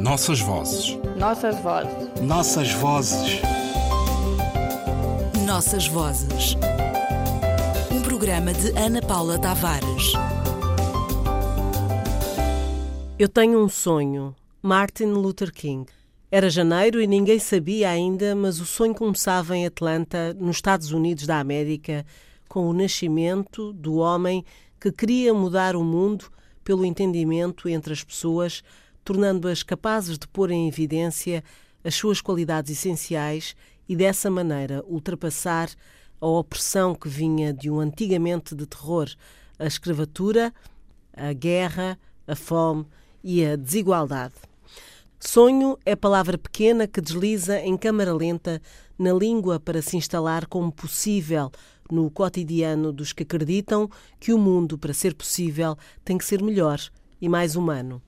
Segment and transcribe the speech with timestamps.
[0.00, 0.98] Nossas vozes.
[1.18, 2.20] Nossas vozes.
[2.22, 3.42] Nossas vozes.
[5.46, 6.56] Nossas vozes.
[7.92, 10.14] Um programa de Ana Paula Tavares.
[13.18, 14.34] Eu tenho um sonho.
[14.62, 15.84] Martin Luther King.
[16.30, 21.26] Era janeiro e ninguém sabia ainda, mas o sonho começava em Atlanta, nos Estados Unidos
[21.26, 22.06] da América,
[22.48, 24.46] com o nascimento do homem
[24.80, 26.24] que queria mudar o mundo
[26.64, 28.62] pelo entendimento entre as pessoas,
[29.04, 31.42] tornando-as capazes de pôr em evidência
[31.84, 33.54] as suas qualidades essenciais
[33.88, 35.70] e dessa maneira ultrapassar
[36.20, 39.08] a opressão que vinha de um antigamente de terror,
[39.58, 40.52] a escravatura,
[41.16, 42.86] a guerra, a fome
[43.24, 44.34] e a desigualdade.
[45.18, 48.60] Sonho é palavra pequena que desliza em câmara lenta
[48.98, 51.50] na língua para se instalar como possível
[51.90, 56.80] no cotidiano dos que acreditam que o mundo, para ser possível, tem que ser melhor
[57.20, 58.00] e mais humano.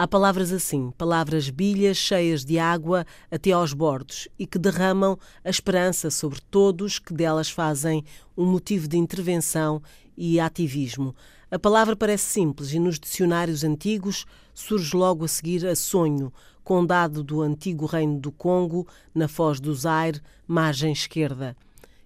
[0.00, 5.50] Há palavras assim, palavras bilhas cheias de água até aos bordos e que derramam a
[5.50, 8.02] esperança sobre todos que delas fazem
[8.34, 9.82] um motivo de intervenção
[10.16, 11.14] e ativismo.
[11.50, 16.32] A palavra parece simples e nos dicionários antigos surge logo a seguir a sonho,
[16.64, 21.54] condado do antigo reino do Congo, na foz do Zaire, margem esquerda.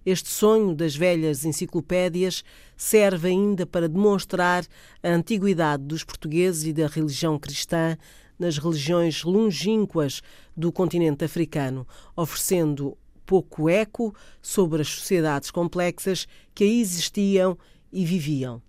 [0.05, 2.43] Este sonho das velhas enciclopédias
[2.77, 4.63] serve ainda para demonstrar
[5.01, 7.97] a antiguidade dos portugueses e da religião cristã
[8.37, 10.21] nas religiões longínquas
[10.55, 12.95] do continente africano, oferecendo
[13.25, 17.57] pouco eco sobre as sociedades complexas que aí existiam
[17.91, 18.61] e viviam.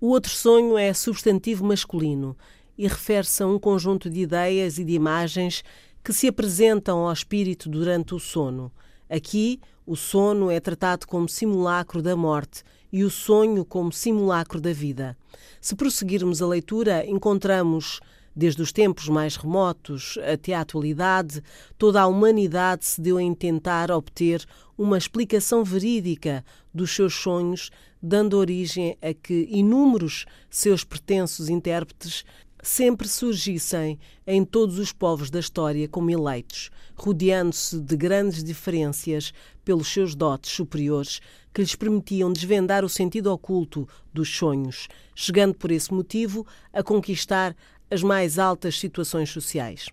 [0.00, 2.36] O outro sonho é substantivo masculino
[2.76, 5.62] e refere-se a um conjunto de ideias e de imagens
[6.02, 8.72] que se apresentam ao espírito durante o sono.
[9.14, 14.72] Aqui, o sono é tratado como simulacro da morte e o sonho como simulacro da
[14.72, 15.14] vida.
[15.60, 18.00] Se prosseguirmos a leitura, encontramos,
[18.34, 21.42] desde os tempos mais remotos até à atualidade,
[21.76, 24.46] toda a humanidade se deu em tentar obter
[24.78, 26.42] uma explicação verídica
[26.72, 27.70] dos seus sonhos,
[28.02, 32.24] dando origem a que inúmeros seus pretensos intérpretes
[32.62, 39.34] sempre surgissem em todos os povos da história como eleitos, rodeando-se de grandes diferenças
[39.64, 41.20] pelos seus dotes superiores
[41.52, 47.56] que lhes permitiam desvendar o sentido oculto dos sonhos, chegando por esse motivo a conquistar
[47.90, 49.88] as mais altas situações sociais.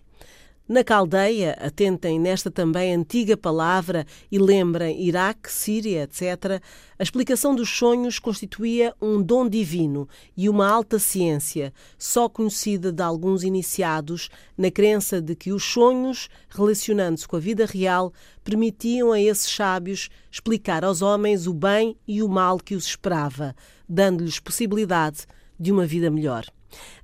[0.70, 6.62] Na caldeia, atentem nesta também antiga palavra e lembrem Iraque, Síria, etc.,
[6.96, 13.02] a explicação dos sonhos constituía um dom divino e uma alta ciência, só conhecida de
[13.02, 18.12] alguns iniciados, na crença de que os sonhos, relacionando-se com a vida real,
[18.44, 23.56] permitiam a esses sábios explicar aos homens o bem e o mal que os esperava,
[23.88, 25.39] dando-lhes possibilidade de
[25.70, 26.44] uma vida melhor.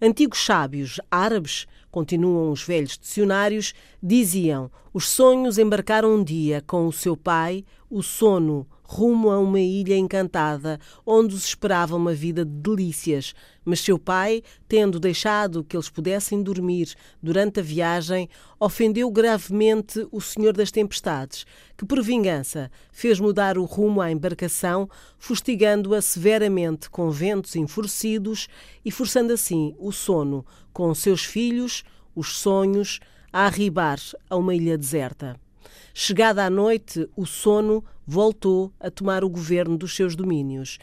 [0.01, 6.93] Antigos sábios árabes, continuam os velhos dicionários, diziam: os sonhos embarcaram um dia com o
[6.93, 12.51] seu pai, o sono rumo a uma ilha encantada, onde os esperava uma vida de
[12.51, 13.35] delícias.
[13.65, 18.29] Mas seu pai, tendo deixado que eles pudessem dormir durante a viagem,
[18.61, 21.45] ofendeu gravemente o Senhor das Tempestades,
[21.77, 24.89] que, por vingança, fez mudar o rumo à embarcação,
[25.19, 28.49] fustigando-a severamente com ventos enfurecidos
[28.85, 31.83] e forçando assim o sono com seus filhos,
[32.15, 33.01] os sonhos,
[33.33, 33.99] a arribar
[34.31, 35.46] a uma ilha deserta.
[35.95, 40.79] Chegada a noite, o sono voltou a tomar o governo dos seus domínios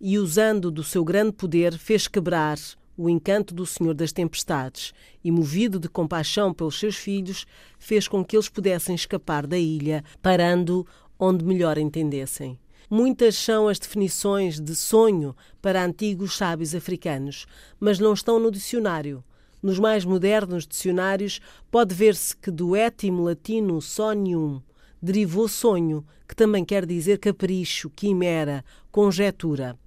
[0.00, 2.58] e, usando do seu grande poder, fez quebrar
[2.96, 4.92] o encanto do Senhor das Tempestades
[5.22, 7.46] e, movido de compaixão pelos seus filhos,
[7.78, 10.86] fez com que eles pudessem escapar da ilha, parando
[11.18, 12.58] onde melhor entendessem.
[12.88, 17.46] Muitas são as definições de sonho para antigos sábios africanos,
[17.80, 19.24] mas não estão no dicionário.
[19.62, 21.40] Nos mais modernos dicionários,
[21.70, 24.62] pode ver-se que do étimo latino sonium
[25.00, 29.78] derivou sonho, que também quer dizer capricho, quimera, conjetura.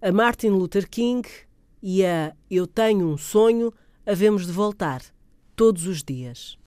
[0.00, 1.26] A Martin Luther King
[1.82, 3.72] e a Eu Tenho um Sonho
[4.04, 5.02] havemos de voltar
[5.54, 6.58] todos os dias.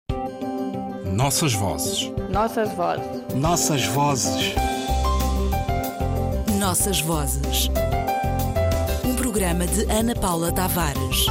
[1.13, 2.11] Nossas vozes.
[2.31, 3.33] Nossas vozes.
[3.35, 4.55] Nossas vozes.
[6.59, 7.69] Nossas vozes.
[9.05, 11.25] Um programa de Ana Paula Tavares.